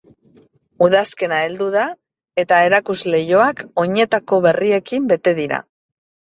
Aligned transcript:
Udazkena 0.85 1.41
heldu 1.47 1.67
da 1.75 1.83
eta 2.43 2.61
erakuslehioak 2.69 3.63
oinetako 3.85 4.41
berriekin 4.49 5.07
bete 5.15 5.37
dira. 5.43 5.63